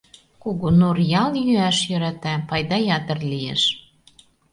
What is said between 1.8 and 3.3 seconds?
йӧрата, пайда ятыр